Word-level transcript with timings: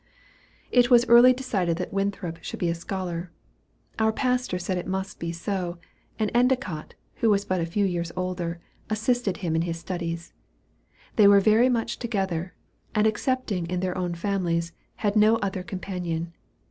It 0.71 0.89
was 0.89 1.05
early 1.05 1.31
decided 1.31 1.77
that 1.77 1.93
Winthrop 1.93 2.39
should 2.41 2.57
be 2.59 2.69
a 2.69 2.73
scholar. 2.73 3.31
Our 3.99 4.11
pastor 4.11 4.57
said 4.57 4.79
it 4.79 4.87
must 4.87 5.19
be 5.19 5.31
so, 5.31 5.77
and 6.17 6.31
Endicott, 6.33 6.95
who 7.17 7.29
was 7.29 7.45
but 7.45 7.61
a 7.61 7.67
few 7.67 7.85
years 7.85 8.11
older, 8.15 8.59
assisted 8.89 9.37
him 9.45 9.55
in 9.55 9.61
his 9.61 9.77
studies. 9.77 10.33
They 11.17 11.27
were 11.27 11.39
very 11.39 11.69
much 11.69 11.99
together, 11.99 12.55
and 12.95 13.05
excepting 13.05 13.67
in 13.67 13.81
their 13.81 13.95
own 13.95 14.15
families, 14.15 14.73
had 14.95 15.15
no 15.15 15.35
other 15.35 15.61
companion. 15.61 16.33